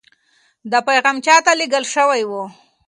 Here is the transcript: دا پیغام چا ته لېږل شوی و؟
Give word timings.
دا 0.71 0.79
پیغام 0.87 1.17
چا 1.25 1.35
ته 1.45 1.51
لېږل 1.59 1.85
شوی 1.93 2.23
و؟ 2.29 2.31